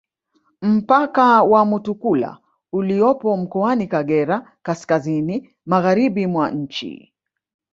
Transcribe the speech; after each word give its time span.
Mpaka 0.61 1.43
wa 1.43 1.65
Mutukula 1.65 2.37
uliopo 2.71 3.37
mkoani 3.37 3.87
Kagera 3.87 4.57
kaskazini 4.63 5.55
magharibi 5.65 6.27
mwa 6.27 6.51
nchi 6.51 7.13